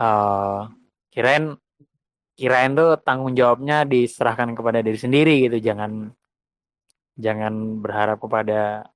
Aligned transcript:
uh, 0.00 0.66
kirain 1.12 1.54
kirain 2.34 2.72
tuh 2.72 2.96
tanggung 3.04 3.36
jawabnya 3.36 3.84
diserahkan 3.84 4.56
kepada 4.56 4.80
diri 4.80 4.96
sendiri 4.96 5.34
gitu. 5.46 5.60
Jangan 5.60 6.08
jangan 7.20 7.84
berharap 7.84 8.18
kepada 8.18 8.88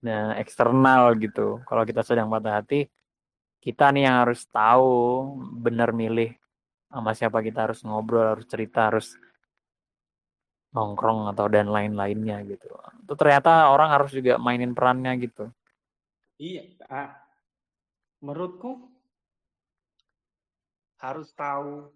nah, 0.00 0.32
eksternal 0.40 1.14
gitu. 1.20 1.60
Kalau 1.68 1.84
kita 1.84 2.00
sedang 2.00 2.32
patah 2.32 2.64
hati 2.64 2.88
kita 3.60 3.92
nih 3.92 4.08
yang 4.08 4.24
harus 4.24 4.48
tahu 4.48 4.92
benar 5.60 5.92
milih 5.92 6.32
sama 6.88 7.12
siapa 7.12 7.44
kita 7.44 7.68
harus 7.68 7.84
ngobrol 7.84 8.34
harus 8.34 8.48
cerita 8.48 8.88
harus 8.88 9.14
nongkrong 10.72 11.28
atau 11.36 11.46
dan 11.52 11.68
lain-lainnya 11.68 12.40
gitu. 12.48 12.72
Itu 13.04 13.12
ternyata 13.14 13.68
orang 13.68 13.92
harus 13.92 14.10
juga 14.16 14.40
mainin 14.40 14.72
perannya 14.72 15.12
gitu. 15.20 15.52
Iya 16.40 16.64
menurutku 18.24 18.89
harus 21.00 21.32
tahu 21.32 21.88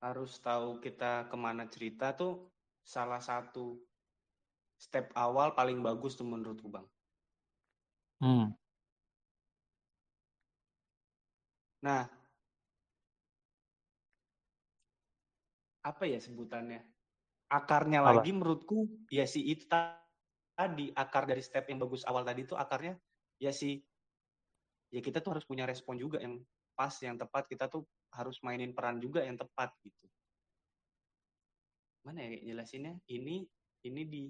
harus 0.00 0.36
tahu 0.40 0.80
kita 0.80 1.28
ke 1.28 1.36
mana 1.36 1.68
cerita 1.68 2.12
tuh 2.12 2.48
salah 2.84 3.20
satu 3.20 3.80
step 4.76 5.12
awal 5.16 5.56
paling 5.56 5.80
bagus 5.80 6.16
tuh 6.16 6.28
menurutku 6.28 6.68
bang. 6.68 6.84
Hmm. 8.20 8.46
Nah, 11.84 12.08
apa 15.84 16.04
ya 16.08 16.20
sebutannya? 16.20 16.84
Akarnya 17.48 18.00
apa? 18.00 18.20
lagi 18.20 18.32
menurutku 18.32 18.88
ya 19.12 19.28
si 19.28 19.44
itu 19.44 19.68
tadi 19.68 20.88
akar 20.96 21.28
dari 21.28 21.44
step 21.44 21.68
yang 21.68 21.80
bagus 21.80 22.04
awal 22.08 22.24
tadi 22.24 22.48
itu 22.48 22.56
akarnya 22.56 22.96
ya 23.36 23.52
si 23.52 23.84
ya 24.88 25.04
kita 25.04 25.20
tuh 25.20 25.36
harus 25.36 25.44
punya 25.44 25.68
respon 25.68 26.00
juga 26.00 26.20
yang 26.24 26.40
pas 26.74 26.92
yang 27.02 27.14
tepat 27.14 27.46
kita 27.46 27.70
tuh 27.70 27.86
harus 28.14 28.38
mainin 28.42 28.74
peran 28.74 28.98
juga 28.98 29.22
yang 29.22 29.38
tepat 29.38 29.70
gitu. 29.82 30.06
Mana 32.04 32.20
ya 32.20 32.52
jelasinnya? 32.52 33.00
Ini 33.08 33.46
ini 33.88 34.02
di 34.04 34.22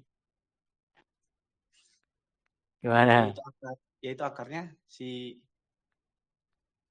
gimana? 2.84 3.28
Yaitu 3.28 3.42
akar 3.42 3.76
yaitu 4.04 4.22
akarnya 4.22 4.62
si 4.84 5.40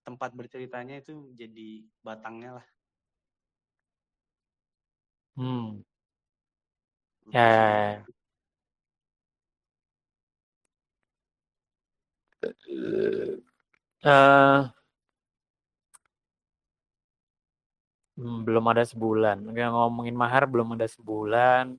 tempat 0.03 0.35
berceritanya 0.35 0.99
itu 0.99 1.31
jadi 1.37 1.87
batangnya 2.03 2.59
lah. 2.59 2.67
Hmm. 5.33 5.81
Ya, 7.31 7.47
ya. 7.47 8.05
Uh, 14.03 14.67
Hmm, 18.23 18.47
belum 18.47 18.63
ada 18.71 18.87
sebulan. 18.87 19.43
Nggak 19.51 19.69
ngomongin 19.75 20.15
mahar 20.15 20.47
belum 20.47 20.79
ada 20.79 20.87
sebulan. 20.87 21.75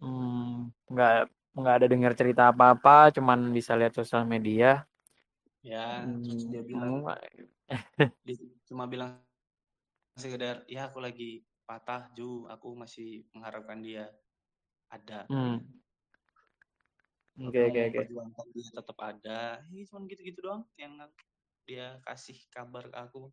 Hmm, 0.00 0.72
nggak 0.88 1.28
nggak 1.60 1.74
ada 1.76 1.86
dengar 1.92 2.12
cerita 2.16 2.48
apa-apa, 2.48 3.12
cuman 3.12 3.52
bisa 3.52 3.76
lihat 3.76 3.92
sosial 3.92 4.24
media. 4.24 4.88
Ya, 5.60 6.08
hmm, 6.08 6.24
terus 6.24 6.42
dia 6.48 6.62
bilang 6.64 7.04
dia 8.24 8.36
cuma 8.64 8.88
bilang 8.88 9.20
sekedar 10.16 10.64
ya 10.64 10.88
aku 10.88 11.04
lagi 11.04 11.44
patah 11.68 12.08
Ju, 12.16 12.48
aku 12.48 12.72
masih 12.72 13.28
mengharapkan 13.36 13.84
dia 13.84 14.08
ada. 14.88 15.28
Hmm. 15.28 15.60
Oke 17.44 17.60
oke 17.68 17.80
oke. 17.92 18.00
dia 18.56 18.68
tetap 18.72 18.98
ada. 19.04 19.60
Ini 19.68 19.84
cuma 19.84 20.08
gitu-gitu 20.08 20.40
doang 20.40 20.64
yang 20.80 20.96
dia 21.68 22.00
kasih 22.08 22.40
kabar 22.48 22.88
ke 22.88 22.96
aku. 22.96 23.28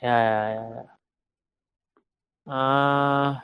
Ya, 0.00 0.08
ya, 0.08 0.50
ya. 0.54 0.62
ya. 0.74 1.00
Uh, 2.46 3.40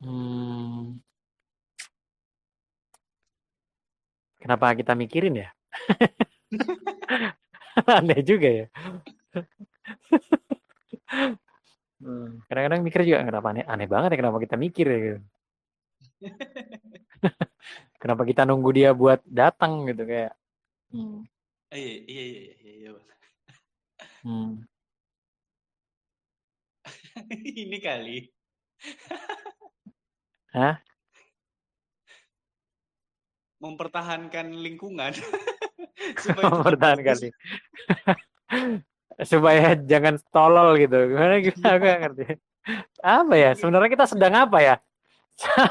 hmm, 0.00 0.96
kenapa 4.40 4.72
kita 4.78 4.92
mikirin 4.96 5.34
ya? 5.44 5.48
Aneh 7.96 8.20
juga 8.24 8.48
ya. 8.48 8.66
Kadang-kadang 12.46 12.80
mikir 12.86 13.00
juga 13.06 13.26
kenapa 13.26 13.46
aneh, 13.52 13.64
aneh 13.66 13.86
banget 13.90 14.08
ya 14.14 14.18
kenapa 14.22 14.38
kita 14.44 14.56
mikir 14.58 14.86
ya 14.86 14.98
gitu. 15.06 15.18
kenapa 18.02 18.22
kita 18.28 18.42
nunggu 18.48 18.70
dia 18.74 18.90
buat 18.96 19.20
datang 19.26 19.86
gitu 19.90 20.02
kayak. 20.06 20.32
Hmm. 20.92 21.26
Iya 21.74 21.94
iya 22.06 22.22
iya 22.22 22.52
iya. 22.62 22.72
iya. 22.78 22.90
Hmm. 24.22 24.62
Ini 27.62 27.78
kali. 27.82 28.18
Hah? 30.54 30.78
Mempertahankan 33.58 34.46
lingkungan. 34.62 35.10
supaya 36.22 36.44
Mempertahankan 36.52 37.16
supaya 39.24 39.74
jangan 39.80 40.20
tolol 40.30 40.76
gitu. 40.76 40.96
Gimana 41.08 41.40
gimana 41.40 41.70
aku 41.72 41.84
gak 41.88 42.00
ngerti. 42.04 42.24
Apa 43.00 43.34
ya? 43.34 43.50
Sebenarnya 43.56 43.90
kita 43.90 44.06
sedang 44.06 44.34
apa 44.36 44.58
ya? 44.60 44.76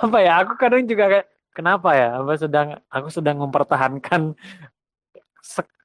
apa 0.01 0.17
ya? 0.21 0.31
Aku 0.41 0.53
kadang 0.57 0.83
juga 0.89 1.05
kayak 1.07 1.27
kenapa 1.53 1.89
ya? 1.93 2.19
Apa 2.19 2.31
sedang 2.41 2.67
aku 2.89 3.07
sedang 3.13 3.37
mempertahankan 3.37 4.33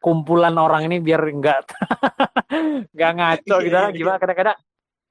sekumpulan 0.01 0.57
orang 0.57 0.89
ini 0.89 0.97
biar 0.97 1.21
enggak 1.29 1.69
enggak 2.97 3.13
ngaco 3.21 3.57
gitu. 3.61 3.69
Iya, 3.69 3.93
iya. 3.93 3.93
gimana 3.93 4.17
kadang-kadang? 4.17 4.59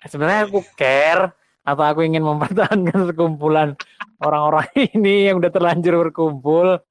Sebenarnya 0.02 0.42
aku 0.50 0.66
care 0.74 1.30
atau 1.62 1.86
aku 1.86 2.02
ingin 2.02 2.26
mempertahankan 2.26 3.06
sekumpulan 3.14 3.78
orang-orang 4.18 4.66
ini 4.98 5.30
yang 5.30 5.38
udah 5.38 5.54
terlanjur 5.54 6.10
berkumpul. 6.10 6.82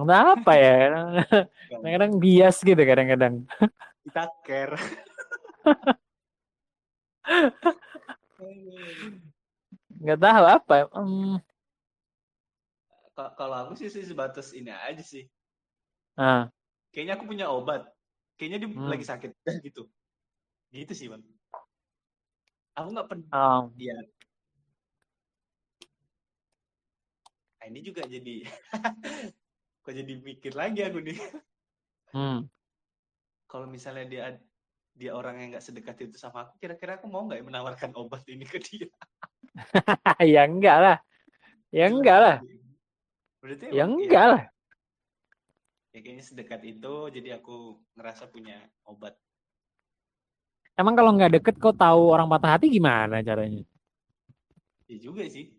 Apa 0.00 0.52
ya. 0.56 0.80
Kadang-kadang 1.70 2.18
bias 2.18 2.58
gitu 2.64 2.82
kadang-kadang. 2.82 3.46
Kita 4.02 4.24
care. 4.42 4.74
Nggak 10.00 10.18
tahu 10.24 10.44
apa 10.48 10.76
hmm. 10.90 11.36
kalau 13.36 13.56
aku 13.68 13.76
sih 13.76 13.92
sih 13.92 14.02
sebatas 14.02 14.56
ini 14.56 14.72
aja 14.72 15.04
sih. 15.04 15.28
Ah 16.16 16.50
kayaknya 16.90 17.14
aku 17.18 17.24
punya 17.26 17.46
obat. 17.50 17.86
Kayaknya 18.38 18.58
dia 18.64 18.68
hmm. 18.72 18.90
lagi 18.90 19.04
sakit 19.04 19.30
gitu. 19.66 19.86
Gitu 20.70 20.92
sih 20.94 21.06
bang. 21.10 21.22
Aku 22.78 22.88
nggak 22.94 23.08
pernah 23.10 23.66
oh. 23.66 23.74
ya 23.76 23.98
nah, 27.60 27.68
ini 27.68 27.80
juga 27.84 28.08
jadi 28.08 28.40
kok 29.84 29.92
jadi 29.92 30.12
mikir 30.24 30.56
lagi 30.56 30.80
aku 30.80 31.04
nih. 31.04 31.18
Hmm. 32.10 32.48
kalau 33.44 33.68
misalnya 33.68 34.08
dia 34.08 34.24
dia 34.96 35.12
orang 35.14 35.38
yang 35.38 35.48
nggak 35.54 35.62
sedekat 35.62 35.94
itu 36.02 36.16
sama 36.18 36.48
aku 36.48 36.58
kira-kira 36.58 36.98
aku 36.98 37.06
mau 37.06 37.28
nggak 37.28 37.38
ya 37.38 37.46
menawarkan 37.46 37.92
obat 37.94 38.24
ini 38.26 38.48
ke 38.48 38.58
dia? 38.58 38.88
Ya 40.24 40.46
enggak 40.48 40.78
lah. 40.80 40.96
Ya 41.70 41.86
enggak 41.90 42.18
lah. 42.18 42.36
Berarti 43.44 43.64
ya 43.70 43.84
enggak 43.84 44.24
ya, 44.24 44.32
lah 44.32 44.42
ya 45.90 45.98
kayaknya 45.98 46.24
sedekat 46.24 46.60
itu 46.62 46.94
jadi 47.10 47.42
aku 47.42 47.78
ngerasa 47.98 48.30
punya 48.30 48.62
obat. 48.86 49.18
Emang 50.78 50.94
kalau 50.96 51.12
nggak 51.12 51.40
deket 51.40 51.54
kok 51.58 51.76
tahu 51.76 52.14
orang 52.14 52.30
patah 52.30 52.56
hati 52.56 52.70
gimana 52.70 53.20
caranya? 53.20 53.66
Iya 54.86 54.98
juga 55.02 55.26
sih. 55.26 55.50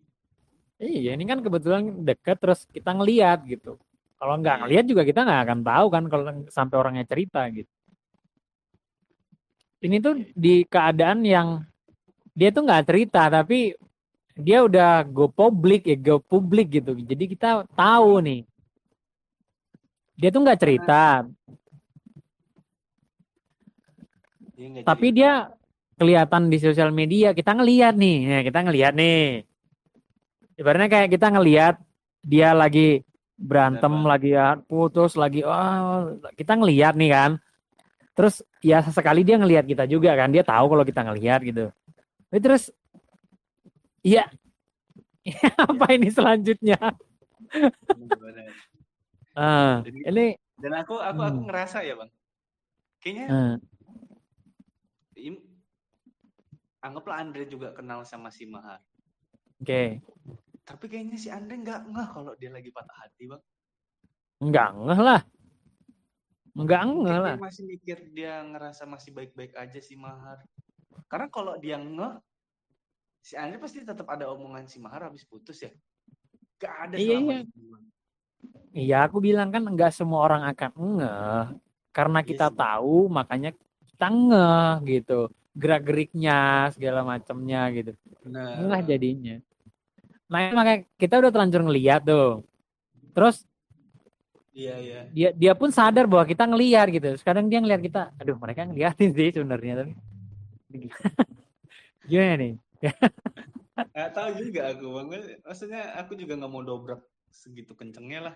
Iya 0.82 1.14
ini 1.14 1.30
kan 1.30 1.46
kebetulan 1.46 2.02
deket 2.02 2.42
terus 2.42 2.66
kita 2.72 2.96
ngeliat 2.96 3.46
gitu. 3.46 3.78
Kalau 4.18 4.38
nggak 4.40 4.56
iya. 4.56 4.62
ngeliat 4.66 4.86
juga 4.90 5.02
kita 5.06 5.22
nggak 5.22 5.42
akan 5.46 5.60
tahu 5.62 5.86
kan 5.94 6.04
kalau 6.10 6.24
sampai 6.50 6.76
orangnya 6.78 7.06
cerita 7.06 7.46
gitu. 7.54 7.70
Ini 9.82 9.98
tuh 10.02 10.14
iya. 10.18 10.34
di 10.34 10.56
keadaan 10.66 11.22
yang 11.22 11.48
dia 12.34 12.50
tuh 12.50 12.66
nggak 12.66 12.86
cerita 12.90 13.30
tapi 13.30 13.78
dia 14.34 14.64
udah 14.64 15.06
go 15.06 15.30
publik 15.30 15.86
ya 15.86 15.98
go 16.00 16.18
publik 16.18 16.82
gitu. 16.82 16.98
Jadi 16.98 17.24
kita 17.30 17.68
tahu 17.78 18.26
nih 18.26 18.42
dia 20.16 20.30
tuh 20.30 20.42
nggak 20.44 20.60
cerita. 20.60 21.26
Dia 24.56 24.86
Tapi 24.86 25.08
cerita. 25.10 25.18
dia 25.18 25.32
kelihatan 25.98 26.50
di 26.50 26.58
sosial 26.58 26.90
media. 26.90 27.34
Kita 27.34 27.54
ngelihat 27.54 27.94
nih, 27.94 28.18
ya, 28.26 28.40
kita 28.42 28.60
ngelihat 28.66 28.94
nih. 28.98 29.46
Ibaratnya 30.58 30.90
kayak 30.90 31.10
kita 31.14 31.28
ngelihat 31.34 31.76
dia 32.22 32.54
lagi 32.54 33.02
berantem, 33.38 33.90
Benar, 33.90 34.10
lagi 34.18 34.30
ya, 34.34 34.48
putus, 34.62 35.18
lagi 35.18 35.42
oh, 35.42 36.18
kita 36.38 36.54
ngelihat 36.58 36.94
nih 36.94 37.10
kan. 37.10 37.32
Terus 38.14 38.46
ya 38.62 38.86
sesekali 38.86 39.26
dia 39.26 39.42
ngelihat 39.42 39.66
kita 39.66 39.90
juga 39.90 40.14
kan. 40.14 40.30
Dia 40.30 40.46
tahu 40.46 40.66
kalau 40.70 40.86
kita 40.86 41.02
ngelihat 41.02 41.42
gitu. 41.42 41.74
Tapi 42.30 42.40
terus 42.42 42.70
iya 44.06 44.30
apa 45.70 45.86
ini 45.94 46.10
selanjutnya? 46.14 46.78
Ah, 49.32 49.80
Jadi- 49.82 50.04
ini 50.04 50.28
Dan 50.62 50.74
aku 50.78 50.94
aku 50.94 51.22
aku 51.24 51.40
Hmm. 51.42 51.48
ngerasa 51.50 51.82
ya 51.82 51.98
bang, 51.98 52.12
kayaknya 53.02 53.26
ah, 53.28 53.56
im- 55.18 55.42
anggaplah 56.80 57.18
Andre 57.18 57.50
juga 57.50 57.74
kenal 57.74 58.06
sama 58.06 58.30
si 58.30 58.46
Mahar. 58.46 58.78
oke. 59.58 59.84
Tapi 60.62 60.86
kayaknya 60.86 61.18
si 61.18 61.34
Andre 61.34 61.58
nggak 61.58 61.90
ngeh 61.90 62.08
kalau 62.14 62.38
dia 62.38 62.54
lagi 62.54 62.70
patah 62.70 62.94
hati 62.94 63.26
bang. 63.26 63.42
Enggak 64.38 64.70
ngeh 64.76 65.00
lah. 65.02 65.22
Enggak 66.54 66.82
ngeh 66.86 67.18
lah. 67.18 67.34
dia 67.34 67.42
masih 67.42 67.64
mikir 67.66 67.98
dia 68.14 68.34
ngerasa 68.46 68.84
masih 68.86 69.12
baik-baik 69.12 69.58
aja 69.58 69.80
si 69.82 69.98
Mahar. 69.98 70.46
Karena 71.10 71.26
kalau 71.28 71.58
dia 71.58 71.82
ngeh, 71.82 72.22
si 73.18 73.34
Andre 73.34 73.58
pasti 73.58 73.82
tetap 73.82 74.06
ada 74.06 74.30
omongan 74.30 74.70
si 74.70 74.78
Mahar 74.78 75.10
habis 75.10 75.26
putus 75.26 75.58
ya. 75.58 75.74
Gak 76.62 76.76
ada 76.86 76.96
Iya, 77.02 77.18
selama 77.18 77.32
iya. 77.34 77.40
itu. 77.42 77.60
Iya, 78.72 78.96
aku 79.08 79.20
bilang 79.20 79.52
kan 79.52 79.64
enggak 79.68 79.92
semua 79.92 80.24
orang 80.24 80.44
akan 80.48 80.72
ngeh. 80.98 81.44
Karena 81.92 82.20
Iya 82.24 82.28
kita 82.32 82.48
sih. 82.48 82.56
tahu, 82.56 82.98
makanya 83.12 83.50
kita 83.92 84.08
ngeh 84.08 84.72
gitu. 84.88 85.20
Gerak-geriknya, 85.52 86.72
segala 86.72 87.04
macamnya 87.04 87.68
gitu. 87.76 87.92
Bener. 88.24 88.56
Ngeh 88.64 88.82
jadinya. 88.88 89.36
Nah, 90.32 90.40
makanya 90.56 90.88
kita 90.96 91.20
udah 91.20 91.32
terlanjur 91.36 91.62
ngeliat 91.68 92.02
tuh. 92.08 92.48
Terus 93.12 93.44
Iya 94.52 94.76
iya. 94.84 95.00
dia 95.16 95.30
dia 95.32 95.54
pun 95.56 95.72
sadar 95.72 96.08
bahwa 96.08 96.24
kita 96.28 96.44
ngeliat 96.48 96.88
gitu. 96.92 97.10
Sekarang 97.20 97.48
dia 97.52 97.60
ngeliat 97.60 97.80
kita, 97.84 98.12
aduh 98.20 98.36
mereka 98.40 98.68
ngeliatin 98.68 99.12
sih 99.16 99.32
sebenarnya 99.32 99.84
tapi 99.84 99.92
gimana 102.10 102.36
nih? 102.40 102.54
Gak 103.96 104.10
tahu 104.16 104.30
juga 104.40 104.62
aku 104.72 104.86
bang. 104.96 105.08
Maksudnya 105.44 105.82
aku 106.00 106.16
juga 106.16 106.34
nggak 106.40 106.52
mau 106.52 106.64
dobrak 106.64 107.00
segitu 107.32 107.74
kencengnya 107.74 108.20
lah. 108.32 108.36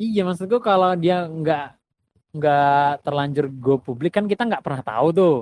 Iya 0.00 0.24
maksudku 0.24 0.64
kalau 0.64 0.96
dia 0.96 1.28
nggak 1.28 1.76
nggak 2.30 3.04
terlanjur 3.04 3.50
go 3.50 3.76
publik 3.76 4.16
kan 4.16 4.24
kita 4.24 4.46
nggak 4.46 4.62
pernah 4.62 4.80
tahu 4.86 5.08
tuh, 5.12 5.36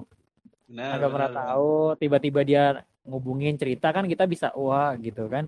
Benar. 0.67 0.99
nggak 0.99 1.13
pernah 1.15 1.31
tahu. 1.31 1.73
Tiba-tiba 2.01 2.41
dia 2.43 2.63
ngubungin 3.07 3.55
cerita 3.55 3.95
kan 3.95 4.09
kita 4.09 4.27
bisa 4.27 4.51
wah 4.59 4.97
gitu 4.99 5.31
kan. 5.31 5.47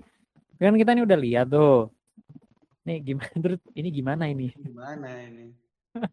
Kan 0.60 0.76
kita 0.76 0.94
ini 0.94 1.02
udah 1.02 1.18
lihat 1.18 1.50
tuh. 1.50 1.90
Nih 2.86 3.02
gimana 3.02 3.34
terus 3.44 3.60
ini 3.74 3.88
gimana 3.90 4.24
ini? 4.30 4.52
Gimana 4.54 5.08
ini? 5.26 5.44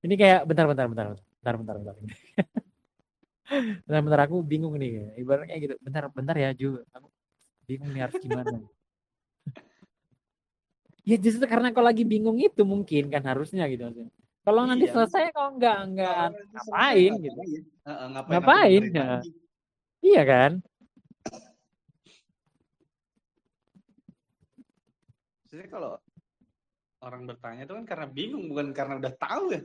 Ini 0.00 0.16
kayak 0.16 0.48
bentar 0.48 0.64
bentar 0.64 0.88
bentar 0.88 1.06
bentar 1.12 1.54
bentar 1.60 1.76
bentar. 1.76 1.94
bentar 3.84 4.00
bentar 4.08 4.20
aku 4.24 4.40
bingung 4.40 4.72
nih. 4.80 5.12
Ibaratnya 5.20 5.56
gitu. 5.60 5.74
Bentar 5.84 6.08
bentar 6.08 6.36
ya 6.40 6.56
Ju. 6.56 6.80
Aku 6.96 7.12
bingung 7.68 7.92
nih 7.92 8.08
harus 8.08 8.16
gimana. 8.16 8.64
Ya 11.04 11.16
justru 11.16 11.44
karena 11.48 11.72
kalau 11.74 11.88
lagi 11.90 12.04
bingung 12.04 12.36
itu 12.40 12.62
mungkin 12.62 13.08
kan 13.08 13.22
harusnya 13.24 13.64
gitu 13.72 13.88
maksudnya. 13.88 14.12
Kalau 14.40 14.64
nanti 14.64 14.88
Iya. 14.88 14.92
selesai 14.96 15.24
kalau 15.36 15.50
nggak 15.60 15.78
nggak 15.92 16.16
Kalau 16.16 16.32
selesai, 16.32 16.54
ngapain 16.56 17.12
gitu. 17.20 17.40
Heeh, 17.40 18.06
ngapain? 18.08 18.24
aku 18.24 18.30
Ngapain, 18.32 18.82
dengerin 18.82 18.94
ya. 18.96 19.10
Iya 20.00 20.22
kan? 20.24 20.52
Maksudnya 25.44 25.66
kalau 25.68 25.92
orang 27.00 27.22
bertanya 27.28 27.62
itu 27.66 27.74
kan 27.74 27.84
karena 27.88 28.06
bingung 28.08 28.44
bukan 28.48 28.70
karena 28.76 28.94
udah 29.00 29.12
tahu 29.16 29.44
ya. 29.56 29.60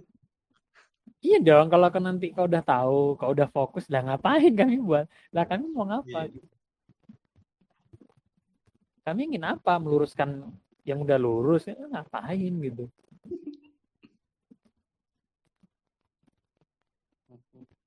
Iya 1.26 1.38
dong, 1.42 1.68
kalau 1.74 1.88
kan 1.90 2.04
nanti 2.06 2.30
kau 2.36 2.46
udah 2.46 2.62
tahu, 2.62 3.18
kau 3.18 3.34
udah 3.34 3.50
fokus, 3.50 3.90
lah 3.90 4.02
ngapain 4.06 4.54
kami 4.54 4.78
buat? 4.78 5.06
Lah 5.34 5.46
kami 5.48 5.66
mau 5.74 5.86
ngapa? 5.88 6.30
Iya. 6.30 6.42
Kami 9.06 9.22
ingin 9.34 9.46
apa? 9.46 9.78
Meluruskan 9.78 10.50
yang 10.86 11.02
udah 11.02 11.18
lurus, 11.18 11.66
ya 11.66 11.74
ngapain 11.90 12.54
gitu? 12.62 12.86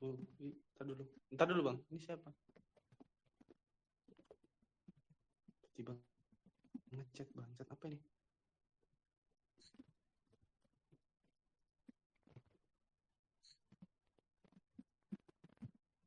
Ntar 0.03 0.85
dulu. 0.87 1.05
Ntar 1.31 1.47
dulu 1.47 1.62
bang. 1.62 1.79
Ini 1.95 2.00
siapa? 2.03 2.31
Tiba 5.79 5.95
ngechat 6.91 7.31
bangsat 7.39 7.71
apa 7.71 7.87
nih? 7.87 8.03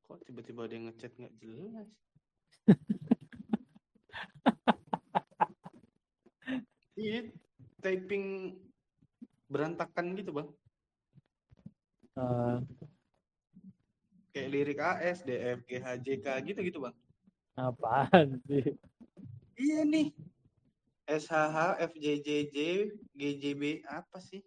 Kok 0.04 0.20
tiba-tiba 0.28 0.68
ada 0.68 0.74
yang 0.76 0.86
ngechat 0.92 1.12
nggak 1.16 1.36
jelas? 1.40 1.90
Iya, 7.02 7.34
typing 7.82 8.26
berantakan 9.50 10.14
gitu 10.14 10.30
bang. 10.38 10.50
Eh, 12.14 12.58
Kayak 14.32 14.50
lirik 14.54 14.80
AS, 14.80 15.26
DF, 15.26 15.60
GH, 15.66 15.86
JK 16.06 16.28
gitu 16.46 16.60
gitu 16.62 16.80
bang. 16.86 16.96
apaan 17.58 18.38
sih? 18.46 18.78
Iya 19.58 19.82
nih. 19.84 20.14
SHH, 21.10 21.58
FJJJ, 21.92 22.58
GJB 23.18 23.84
apa 23.84 24.22
sih? 24.24 24.40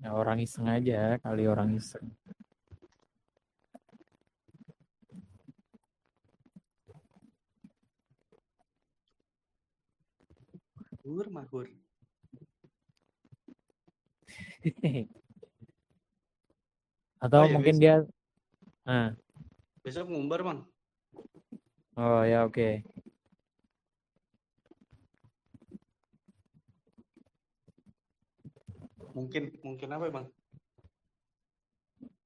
Ya, 0.00 0.14
orang 0.14 0.40
iseng 0.40 0.70
aja, 0.70 1.18
kali 1.20 1.44
orang 1.50 1.76
iseng. 1.76 2.06
Mahur, 11.06 11.30
mahur. 11.30 11.66
Atau 17.22 17.40
Oh, 17.40 17.46
ya, 17.46 17.54
mungkin 17.54 17.78
besok. 17.78 17.82
dia, 17.86 17.94
nah, 18.82 19.14
Besok 19.86 20.10
ngumbar 20.10 20.42
bang. 20.42 20.66
oh 21.94 22.26
ya 22.26 22.42
oke. 22.42 22.82
Mungkin 29.14 29.54
mungkin 29.62 29.88
apa 29.94 30.04
ya 30.10 30.12
bang? 30.18 30.26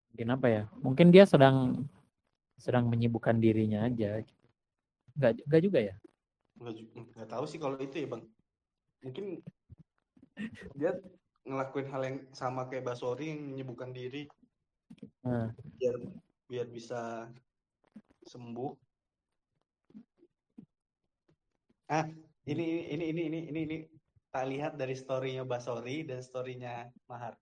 Mungkin 0.09 0.29
apa 0.33 0.47
ya? 0.49 0.63
Mungkin 0.81 1.13
dia 1.13 1.29
sedang 1.29 1.85
sedang 2.57 2.89
menyibukkan 2.89 3.37
dirinya 3.37 3.85
aja. 3.85 4.25
Enggak, 5.21 5.45
enggak 5.45 5.63
juga 5.69 5.79
ya? 5.85 5.95
Nggak, 6.57 6.73
nggak 7.13 7.29
tahu 7.29 7.45
sih 7.45 7.61
kalau 7.61 7.77
itu 7.77 8.01
ya 8.01 8.09
bang. 8.09 8.25
Mungkin 9.01 9.41
dia 10.77 10.97
ngelakuin 11.45 11.89
hal 11.89 12.03
yang 12.05 12.19
sama 12.37 12.69
kayak 12.69 12.85
Basori 12.85 13.33
yang 13.33 13.53
menyibukkan 13.53 13.93
diri 13.93 14.29
Nah, 15.25 15.53
biar 15.79 15.97
biar 16.49 16.67
bisa 16.69 17.29
sembuh. 18.27 18.73
Ah, 21.91 22.07
ini 22.47 22.87
ini 22.95 23.05
ini 23.11 23.23
ini 23.27 23.41
ini 23.51 23.61
ini 23.67 23.77
tak 24.31 24.47
lihat 24.47 24.73
dari 24.79 24.95
storynya 24.95 25.43
Basori 25.43 26.07
dan 26.07 26.23
storynya 26.23 26.87
Mahar. 27.11 27.35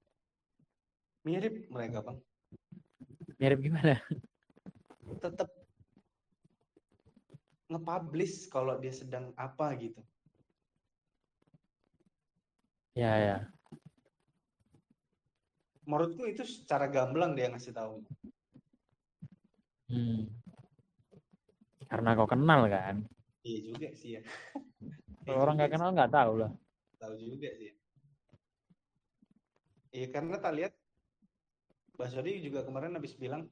Mirip 1.24 1.68
mereka 1.68 2.00
bang. 2.00 2.18
mirip 3.38 3.60
gimana? 3.62 3.94
Tetap 5.22 5.46
nge-publish 7.68 8.48
kalau 8.48 8.80
dia 8.80 8.90
sedang 8.90 9.30
apa 9.36 9.76
gitu. 9.76 10.00
Ya 12.98 13.14
ya. 13.14 13.36
Menurutku 15.86 16.26
itu 16.26 16.42
secara 16.42 16.90
gamblang 16.90 17.38
dia 17.38 17.46
ngasih 17.46 17.70
tahu. 17.70 18.02
Hmm. 19.86 20.26
Karena 21.86 22.18
kau 22.18 22.26
kenal 22.26 22.66
kan? 22.66 23.06
Iya 23.46 23.58
juga 23.70 23.88
sih 23.94 24.18
ya. 24.18 24.22
Kalau 25.24 25.38
orang 25.46 25.62
nggak 25.62 25.78
kenal 25.78 25.94
nggak 25.94 26.10
tahu 26.10 26.32
lah. 26.42 26.50
Tahu 26.98 27.14
juga 27.22 27.54
sih. 27.54 27.70
Iya 29.94 30.06
karena 30.10 30.42
tak 30.42 30.58
lihat 30.58 30.74
Basori 31.94 32.42
juga 32.42 32.66
kemarin 32.66 32.98
habis 32.98 33.14
bilang 33.14 33.46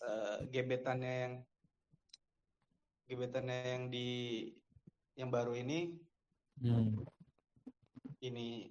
eh, 0.00 0.36
gebetannya 0.48 1.14
yang 1.28 1.34
gebetannya 3.04 3.58
yang 3.76 3.84
di 3.92 4.08
yang 5.12 5.28
baru 5.28 5.52
ini 5.60 6.08
Hmm. 6.58 7.06
Ini 8.20 8.70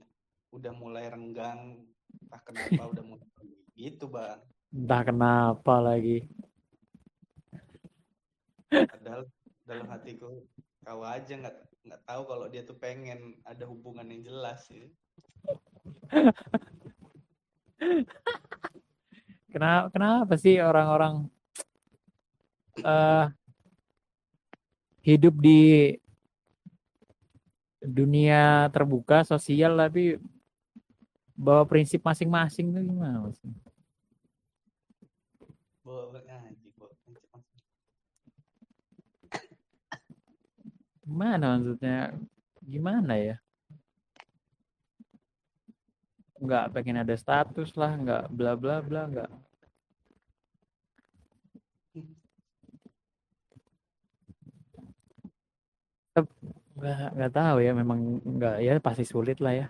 udah 0.52 0.74
mulai 0.74 1.08
renggang 1.08 1.84
entah 2.28 2.42
kenapa 2.44 2.82
udah 2.92 3.04
mulai 3.04 3.28
gitu 3.76 4.08
bang 4.08 4.40
Entah 4.68 5.02
kenapa 5.02 5.76
lagi. 5.80 6.28
padahal 8.68 9.24
dalam 9.64 9.88
hatiku 9.88 10.44
kau 10.84 11.02
aja 11.04 11.34
nggak 11.40 11.56
nggak 11.88 12.02
tahu 12.04 12.22
kalau 12.28 12.46
dia 12.52 12.68
tuh 12.68 12.76
pengen 12.76 13.40
ada 13.48 13.64
hubungan 13.64 14.04
yang 14.08 14.28
jelas 14.28 14.68
ya. 14.68 14.88
Kenapa 19.48 19.88
kenapa 19.90 20.34
sih 20.36 20.60
orang-orang 20.60 21.32
eh 22.78 23.26
hidup 25.02 25.40
di 25.40 25.96
dunia 27.82 28.68
terbuka 28.74 29.22
sosial 29.22 29.78
tapi 29.78 30.18
bawa 31.38 31.62
prinsip 31.70 32.02
masing-masing 32.02 32.74
tuh 32.74 32.82
gimana 32.82 33.18
masing- 33.30 33.54
Gimana 41.08 41.56
maksudnya? 41.56 42.12
Gimana 42.68 43.14
ya? 43.16 43.36
Nggak 46.44 46.66
pengen 46.76 47.02
ada 47.02 47.16
status 47.16 47.72
lah, 47.80 47.96
nggak 47.96 48.24
bla 48.30 48.54
bla 48.60 48.84
bla, 48.84 49.02
nggak. 49.08 49.32
Nggak, 56.78 57.10
nggak 57.18 57.32
tahu 57.34 57.58
ya, 57.66 57.72
memang 57.74 58.00
nggak 58.22 58.56
ya 58.62 58.74
pasti 58.78 59.02
sulit 59.02 59.42
lah 59.42 59.66
ya. 59.66 59.68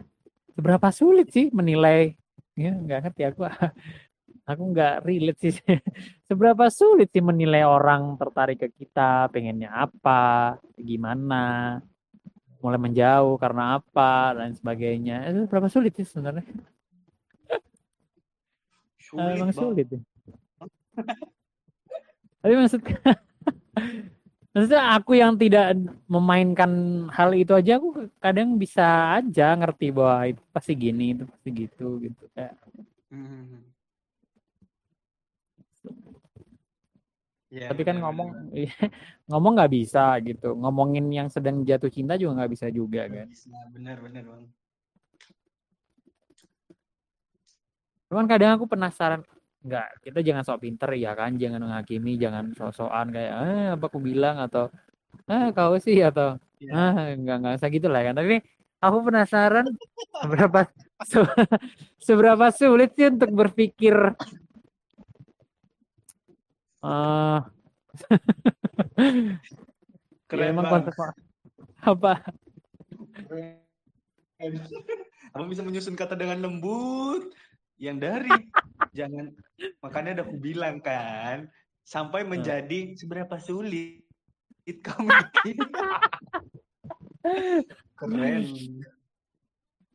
Seberapa 0.52 0.92
sulit 0.92 1.32
sih 1.32 1.48
menilai? 1.56 2.12
Ya 2.60 2.76
nggak 2.76 3.00
ngerti 3.08 3.22
aku. 3.32 3.48
Aku 4.52 4.64
nggak 4.72 5.04
relate 5.04 5.40
sih. 5.40 5.56
Seberapa 6.28 6.68
sulit 6.72 7.12
sih 7.12 7.24
menilai 7.24 7.64
orang 7.68 8.16
tertarik 8.16 8.60
ke 8.64 8.68
kita, 8.72 9.28
pengennya 9.32 9.72
apa, 9.72 10.56
gimana, 10.80 11.80
mulai 12.64 12.80
menjauh 12.80 13.36
karena 13.40 13.80
apa 13.80 14.36
dan 14.40 14.56
sebagainya. 14.56 15.28
Itu 15.32 15.52
berapa 15.52 15.68
sulit 15.68 15.96
sih 16.00 16.08
sebenarnya? 16.08 16.48
Sulit, 19.00 19.40
Emang 19.40 19.52
Bang. 19.52 19.60
sulit 19.60 19.88
ya. 19.88 20.02
Tapi 22.44 22.54
maksud 22.56 22.82
maksudnya 24.58 24.98
aku 24.98 25.14
yang 25.14 25.38
tidak 25.38 25.78
memainkan 26.10 27.06
hal 27.14 27.30
itu 27.38 27.54
aja 27.54 27.78
aku 27.78 28.10
kadang 28.18 28.58
bisa 28.58 29.14
aja 29.22 29.54
ngerti 29.54 29.94
bahwa 29.94 30.34
itu 30.34 30.42
pasti 30.50 30.74
gini, 30.74 31.14
itu 31.14 31.24
pasti 31.30 31.50
gitu 31.54 32.02
gitu 32.02 32.24
kayak 32.34 32.58
Hmm. 33.08 33.64
Ya, 37.48 37.72
tapi 37.72 37.88
kan 37.88 37.96
benar, 37.96 38.12
ngomong 38.12 38.30
iya, 38.52 38.76
ngomong 39.32 39.56
nggak 39.56 39.72
bisa 39.72 40.20
gitu 40.20 40.52
ngomongin 40.60 41.08
yang 41.08 41.32
sedang 41.32 41.64
jatuh 41.64 41.88
cinta 41.88 42.20
juga 42.20 42.44
nggak 42.44 42.52
bisa 42.52 42.68
juga 42.68 43.08
kan 43.08 43.24
Bisa, 43.32 43.48
benar 43.72 44.04
benar 44.04 44.28
bang. 44.28 44.44
cuman 48.12 48.26
kadang 48.28 48.52
aku 48.60 48.68
penasaran 48.68 49.24
nggak 49.64 49.88
kita 50.04 50.20
jangan 50.22 50.44
sok 50.46 50.62
pinter 50.64 50.90
ya 50.94 51.14
kan? 51.14 51.36
Jangan 51.36 51.62
menghakimi 51.66 52.18
jangan 52.18 52.54
sok-sokan 52.54 53.08
kayak 53.10 53.32
eh 53.48 53.68
apa 53.74 53.86
aku 53.88 54.00
bilang? 54.00 54.38
Atau 54.38 54.70
ah 55.28 55.50
kau 55.52 55.76
sih? 55.78 56.02
Atau 56.02 56.38
Ya. 56.58 56.74
ah 56.74 57.14
nggak 57.14 57.38
nggak 57.38 57.54
usah 57.62 57.70
gitu 57.70 57.86
lah 57.86 58.02
kan. 58.02 58.18
Tapi 58.18 58.42
aku 58.82 58.98
penasaran 59.06 59.66
seberapa 60.22 60.66
se- 61.10 61.50
seberapa 62.02 62.50
sulit 62.50 62.98
sih 62.98 63.14
untuk 63.14 63.30
berpikir 63.30 63.94
eh 66.82 67.40
ya 68.98 69.38
Keren 70.28 70.50
emang 70.52 70.66
bang. 70.66 70.74
konsep 70.82 70.94
apa? 71.82 72.14
Keren. 73.16 73.62
Abang 75.34 75.50
bisa 75.50 75.62
menyusun 75.62 75.94
kata 75.94 76.14
dengan 76.14 76.42
lembut 76.42 77.34
yang 77.78 77.98
dari. 77.98 78.34
Jangan 78.92 79.30
makanya 79.88 80.20
ada 80.20 80.24
aku 80.27 80.36
bilang 80.36 80.84
kan 80.84 81.48
sampai 81.88 82.27
menjadi 82.27 83.00
seberapa 83.00 83.39
sulit 83.39 84.03
kamu 84.67 85.08
bikin. 85.08 85.58
keren. 88.00 88.44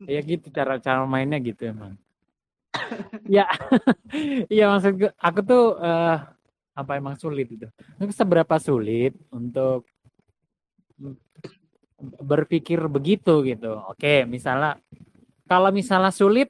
Ya 0.09 0.19
gitu 0.25 0.49
cara 0.49 0.81
cara 0.81 1.05
mainnya 1.05 1.37
gitu 1.37 1.69
emang. 1.69 1.93
Ya 3.29 3.45
iya 4.53 4.73
maksud 4.73 4.97
gue- 4.97 5.15
aku 5.21 5.39
tuh 5.45 5.77
eh, 5.77 6.17
apa 6.73 6.91
emang 6.97 7.13
sulit 7.21 7.53
itu? 7.53 7.69
Seberapa 8.09 8.57
sulit 8.57 9.13
untuk 9.29 9.85
berpikir 12.17 12.81
begitu 12.89 13.45
gitu? 13.45 13.77
Oke 13.93 14.25
misalnya 14.25 14.81
kalau 15.45 15.69
misalnya 15.69 16.09
sulit 16.09 16.49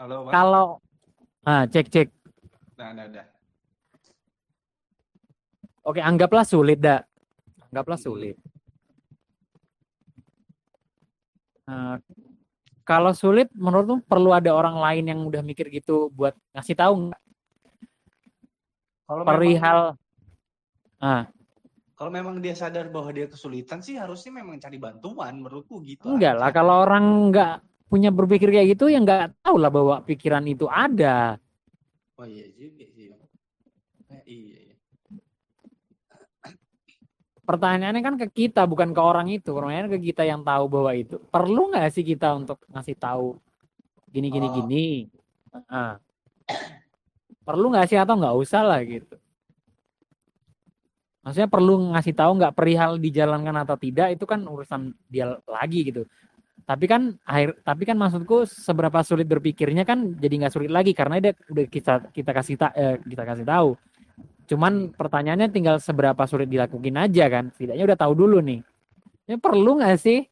halo 0.00 0.32
kalau 0.32 0.66
ah 1.44 1.64
cek 1.68 1.86
cek. 1.88 2.08
Nah 2.80 2.90
nah 2.96 3.06
nah. 3.08 3.26
Oke 5.84 6.00
anggaplah 6.00 6.44
sulit 6.48 6.80
dah 6.80 7.04
anggaplah 7.74 7.98
sulit. 7.98 8.38
Nah, 11.64 11.96
kalau 12.84 13.10
sulit 13.16 13.48
menurutmu 13.56 14.04
perlu 14.04 14.30
ada 14.30 14.52
orang 14.52 14.76
lain 14.78 15.04
yang 15.10 15.20
udah 15.24 15.42
mikir 15.42 15.72
gitu 15.72 16.12
buat 16.12 16.36
ngasih 16.54 16.76
tahu 16.76 16.94
nggak? 17.10 17.22
Kalau 19.04 19.22
memang, 19.26 19.34
perihal 19.36 19.78
ah. 21.02 21.24
kalau 21.98 22.10
memang 22.14 22.38
dia 22.40 22.54
sadar 22.56 22.88
bahwa 22.88 23.10
dia 23.12 23.26
kesulitan 23.28 23.82
sih 23.84 23.98
harusnya 24.00 24.40
memang 24.40 24.56
cari 24.56 24.78
bantuan 24.80 25.44
menurutku 25.44 25.84
gitu 25.84 26.08
enggak 26.08 26.40
lah 26.40 26.48
aja. 26.48 26.56
kalau 26.56 26.74
orang 26.88 27.04
nggak 27.28 27.54
punya 27.88 28.10
berpikir 28.10 28.48
kayak 28.50 28.76
gitu 28.76 28.88
ya 28.90 28.98
nggak 29.00 29.44
tahu 29.44 29.56
lah 29.60 29.70
bahwa 29.70 29.96
pikiran 30.02 30.44
itu 30.48 30.66
ada. 30.66 31.38
Oh 32.18 32.26
iya 32.26 32.46
juga 32.54 32.84
sih. 32.94 33.10
Eh, 34.10 34.22
iya 34.26 34.58
iya. 34.70 34.76
Pertanyaannya 37.44 38.00
kan 38.00 38.14
ke 38.16 38.26
kita 38.32 38.64
bukan 38.64 38.96
ke 38.96 39.00
orang 39.04 39.28
itu. 39.28 39.52
Pertanyaannya 39.52 39.92
ke 39.92 40.00
kita 40.00 40.24
yang 40.24 40.40
tahu 40.40 40.64
bahwa 40.70 40.92
itu. 40.96 41.20
Perlu 41.28 41.70
nggak 41.74 41.92
sih 41.92 42.04
kita 42.06 42.32
untuk 42.32 42.58
ngasih 42.72 42.96
tahu 42.96 43.36
gini 44.08 44.28
gini 44.30 44.46
Oh. 44.48 44.54
gini? 44.62 44.86
Ah. 45.68 45.98
perlu 47.44 47.76
nggak 47.76 47.92
sih 47.92 48.00
atau 48.00 48.16
nggak 48.16 48.36
usah 48.40 48.62
lah 48.64 48.80
gitu. 48.88 49.20
Maksudnya 51.20 51.48
perlu 51.48 51.92
ngasih 51.92 52.14
tahu 52.16 52.32
nggak 52.40 52.56
perihal 52.56 52.96
dijalankan 52.96 53.56
atau 53.68 53.76
tidak 53.76 54.16
itu 54.16 54.24
kan 54.24 54.40
urusan 54.48 54.96
dia 55.12 55.36
lagi 55.44 55.92
gitu 55.92 56.08
tapi 56.64 56.88
kan 56.88 57.12
akhir 57.28 57.60
tapi 57.60 57.84
kan 57.84 58.00
maksudku 58.00 58.48
seberapa 58.48 59.04
sulit 59.04 59.28
berpikirnya 59.28 59.84
kan 59.84 60.16
jadi 60.16 60.34
nggak 60.44 60.54
sulit 60.56 60.72
lagi 60.72 60.96
karena 60.96 61.20
dia 61.20 61.36
udah 61.52 61.66
kita 61.68 62.08
kita 62.08 62.30
kasih 62.32 62.56
ta, 62.56 62.72
eh, 62.72 62.96
kita 63.04 63.24
kasih 63.28 63.44
tahu. 63.44 63.76
Cuman 64.48 64.96
pertanyaannya 64.96 65.52
tinggal 65.52 65.76
seberapa 65.76 66.24
sulit 66.24 66.48
dilakuin 66.48 66.96
aja 66.96 67.28
kan. 67.28 67.52
Setidaknya 67.52 67.84
udah 67.84 67.98
tahu 68.00 68.12
dulu 68.16 68.40
nih. 68.40 68.60
Ya 69.28 69.36
perlu 69.36 69.76
nggak 69.76 69.96
sih? 70.00 70.24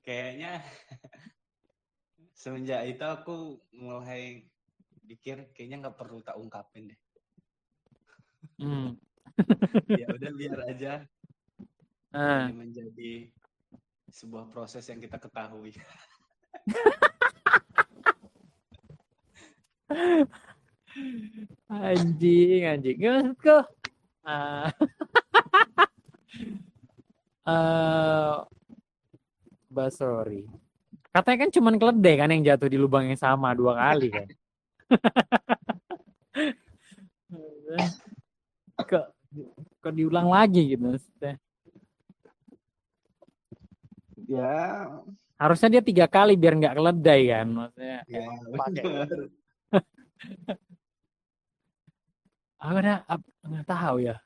Kayaknya 0.00 0.64
semenjak 2.40 2.80
itu 2.88 3.04
aku 3.04 3.60
mulai 3.76 4.48
pikir 5.04 5.52
kayaknya 5.52 5.84
nggak 5.84 5.96
perlu 6.00 6.24
tak 6.24 6.40
ungkapin 6.40 6.96
deh. 6.96 7.00
Hmm. 8.56 8.96
ya 10.00 10.08
udah 10.16 10.30
biar 10.32 10.60
aja 10.64 10.92
Ah. 12.10 12.50
ini 12.50 12.58
menjadi 12.58 13.30
sebuah 14.10 14.50
proses 14.50 14.82
yang 14.90 14.98
kita 14.98 15.22
ketahui 15.22 15.70
Anjing, 21.70 22.66
anjing. 22.66 22.98
Gak 22.98 23.22
maksudku. 23.22 23.62
Ah. 24.26 24.74
Eh, 27.50 28.36
Basori. 29.66 30.46
Katanya 31.10 31.38
kan 31.42 31.50
cuman 31.50 31.74
keledai 31.80 32.14
kan 32.22 32.30
yang 32.30 32.46
jatuh 32.46 32.70
di 32.70 32.78
lubang 32.78 33.10
yang 33.10 33.18
sama 33.18 33.50
dua 33.58 33.74
kali 33.74 34.08
kan. 34.14 34.28
kok 38.90 39.06
kok 39.82 39.94
diulang 39.94 40.30
lagi 40.30 40.74
gitu 40.74 40.94
maksudnya. 40.94 41.34
Ya 44.30 44.86
Harusnya 45.40 45.80
dia 45.80 45.82
tiga 45.82 46.04
kali 46.04 46.36
biar 46.36 46.52
nggak 46.52 46.76
keledai 46.76 47.22
kan 47.32 47.48
maksudnya. 47.48 47.98
ya 48.04 48.20
pakai. 48.60 48.84
Aku 52.60 52.76
udah 52.76 52.98
ap- 53.08 53.32
nggak 53.40 53.66
tahu 53.66 53.96
ya. 54.04 54.20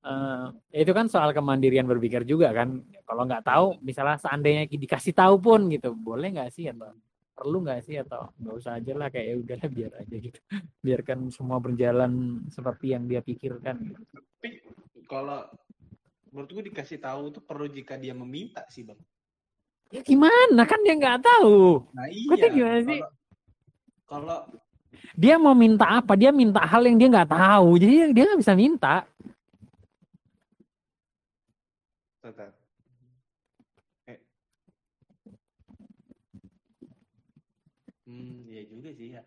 Eh, 0.00 0.44
itu 0.84 0.92
kan 0.92 1.08
soal 1.08 1.32
kemandirian 1.32 1.88
berpikir 1.88 2.24
juga 2.28 2.52
kan. 2.52 2.84
Kalau 3.08 3.24
nggak 3.24 3.44
tahu, 3.48 3.66
misalnya 3.80 4.20
seandainya 4.20 4.68
dikasih 4.68 5.16
tahu 5.16 5.40
pun 5.40 5.72
gitu, 5.72 5.96
boleh 5.96 6.36
nggak 6.36 6.52
sih 6.52 6.68
atau 6.68 6.92
perlu 7.32 7.64
nggak 7.64 7.80
sih 7.80 7.96
atau 7.96 8.28
nggak 8.36 8.54
usah 8.60 8.76
aja 8.76 8.92
lah 8.92 9.08
kayak 9.08 9.24
ya 9.24 9.34
udahlah 9.40 9.68
biar 9.72 9.92
aja 10.04 10.16
gitu. 10.20 10.38
Biarkan 10.84 11.32
semua 11.32 11.56
berjalan 11.64 12.44
seperti 12.52 12.92
yang 12.92 13.08
dia 13.08 13.24
pikirkan. 13.24 13.76
gitu. 13.88 14.04
tapi 14.20 14.50
kalau 15.08 15.48
menurutku 16.30 16.62
dikasih 16.62 16.98
tahu 16.98 17.30
itu 17.30 17.40
perlu 17.40 17.66
jika 17.66 17.94
dia 17.94 18.14
meminta 18.14 18.62
sih 18.68 18.82
bang 18.82 18.98
Ya 19.90 20.06
gimana 20.06 20.62
kan 20.62 20.78
dia 20.86 20.94
nggak 20.94 21.18
tahu. 21.18 21.82
nah 21.90 22.06
iya 22.06 22.46
gimana 22.46 22.78
sih? 22.80 23.00
kalau 24.06 24.38
kalau 24.46 24.58
dia 25.18 25.34
mau 25.34 25.50
minta 25.52 25.86
apa 25.98 26.14
dia 26.14 26.30
minta 26.30 26.62
hal 26.62 26.86
yang 26.86 26.94
dia 26.94 27.10
nggak 27.10 27.30
tahu 27.30 27.68
jadi 27.76 28.14
dia 28.14 28.24
nggak 28.26 28.40
bisa 28.40 28.54
minta 28.54 29.02
Tetap. 32.20 32.52
Eh. 34.06 34.18
Hmm, 38.04 38.44
iya 38.44 38.62
juga 38.66 38.90
sih 38.92 39.16
ya. 39.16 39.22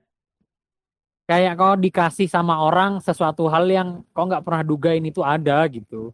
kayak 1.23 1.55
kau 1.55 1.75
dikasih 1.75 2.27
sama 2.27 2.59
orang 2.59 2.99
sesuatu 2.99 3.47
hal 3.47 3.65
yang 3.65 3.89
kau 4.11 4.27
nggak 4.27 4.43
pernah 4.43 4.61
dugain 4.61 5.01
itu 5.01 5.19
ada 5.19 5.63
gitu 5.67 6.11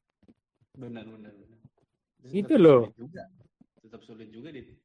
Benar, 0.79 1.03
benar, 1.03 1.33
benar. 1.35 1.59
Itu 2.31 2.55
loh. 2.55 2.87
sulit 2.87 2.95
juga. 2.95 3.23
Tetap 3.83 4.01
sulit 4.07 4.29
juga 4.31 4.49
dit. 4.55 4.79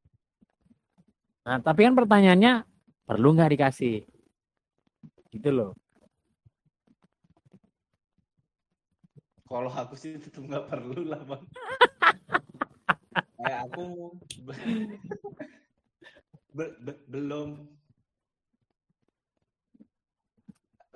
nah 1.44 1.60
tapi 1.60 1.84
kan 1.84 1.92
pertanyaannya 1.92 2.64
perlu 3.04 3.36
nggak 3.36 3.52
dikasih 3.52 4.00
gitu 5.28 5.50
loh 5.52 5.70
Kalau 9.44 9.68
aku 9.68 9.94
sih 9.94 10.16
tetap 10.16 10.40
nggak 10.40 10.66
perlu 10.66 11.04
lah 11.04 11.20
bang. 11.20 11.44
Kayak 13.38 13.60
aku 13.70 13.84
be- 14.40 14.98
be- 16.56 16.76
be- 16.80 17.02
belum 17.06 17.48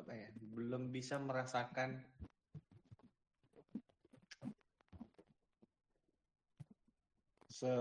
apa 0.01 0.13
ya, 0.17 0.29
belum 0.59 0.91
bisa 0.91 1.21
merasakan 1.23 2.03
se 7.59 7.73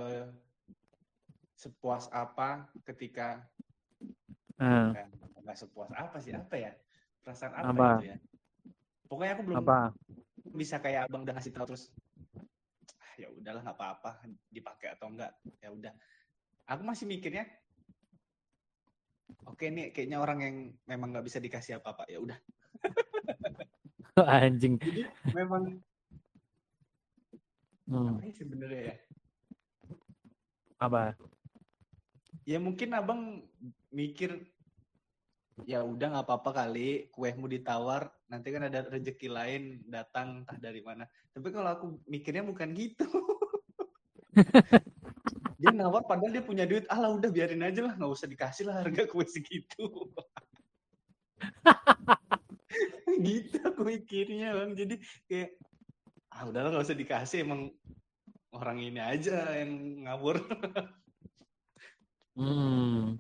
sepuas 1.58 2.10
apa 2.14 2.50
ketika 2.88 3.46
Nah, 4.58 4.90
eh, 4.98 5.06
nggak 5.44 5.58
sepuas 5.58 5.90
apa 5.94 6.18
sih 6.18 6.34
apa 6.34 6.56
ya? 6.58 6.72
Perasaan 7.22 7.54
apa, 7.62 7.72
Apa? 7.78 7.88
itu 8.02 8.04
ya? 8.10 8.18
Pokoknya 9.10 9.32
aku 9.38 9.44
belum 9.46 9.60
apa? 9.62 9.78
bisa 10.58 10.76
kayak 10.82 11.06
abang 11.06 11.22
udah 11.26 11.34
ngasih 11.38 11.54
tahu 11.54 11.66
terus 11.70 11.84
"Ah, 13.04 13.14
ya 13.22 13.28
udahlah 13.30 13.62
nggak 13.62 13.78
apa-apa 13.78 14.12
dipakai 14.50 14.88
atau 14.98 15.08
enggak 15.14 15.32
ya 15.62 15.70
udah. 15.70 15.94
Aku 16.72 16.82
masih 16.84 17.06
mikirnya 17.06 17.46
oke 19.46 19.66
nih 19.70 19.94
kayaknya 19.94 20.18
orang 20.24 20.40
yang 20.42 20.56
memang 20.90 21.14
nggak 21.14 21.26
bisa 21.28 21.40
dikasih 21.44 21.78
apa-apa 21.80 22.04
ya 22.10 22.18
udah. 22.26 22.38
Anjing. 24.18 24.80
Jadi 24.82 25.02
memang 25.36 25.64
Hmm, 27.88 28.20
ya 28.20 28.34
sebenarnya 28.36 28.82
ya 28.92 28.96
apa? 30.78 31.18
Ya 32.48 32.58
mungkin 32.62 32.96
abang 32.96 33.44
mikir 33.92 34.46
ya 35.66 35.82
udah 35.82 36.14
nggak 36.14 36.26
apa-apa 36.30 36.52
kali 36.54 37.10
kuehmu 37.10 37.50
ditawar 37.50 38.14
nanti 38.30 38.54
kan 38.54 38.70
ada 38.70 38.86
rezeki 38.86 39.28
lain 39.28 39.64
datang 39.90 40.46
entah 40.46 40.58
dari 40.62 40.86
mana. 40.86 41.10
Tapi 41.34 41.50
kalau 41.50 41.70
aku 41.74 41.86
mikirnya 42.06 42.46
bukan 42.46 42.78
gitu. 42.78 43.10
Dia 45.58 45.74
nawar 45.74 46.06
padahal 46.06 46.30
dia 46.30 46.46
punya 46.46 46.70
duit. 46.70 46.86
Alah 46.86 47.18
udah 47.18 47.34
biarin 47.34 47.66
aja 47.66 47.82
lah 47.82 47.98
nggak 47.98 48.14
usah 48.14 48.30
dikasih 48.30 48.70
lah 48.70 48.86
harga 48.86 49.10
kue 49.10 49.26
segitu. 49.26 49.90
Gitu 53.26 53.58
aku 53.66 53.82
mikirnya 53.82 54.54
bang. 54.54 54.78
Jadi 54.78 55.02
kayak 55.26 55.58
ah 56.30 56.46
udahlah 56.46 56.78
nggak 56.78 56.86
usah 56.86 56.94
dikasih 56.94 57.42
emang 57.42 57.74
orang 58.58 58.82
ini 58.82 58.98
aja 58.98 59.54
yang 59.54 60.04
ngawur 60.10 60.42
Hmm. 62.38 63.18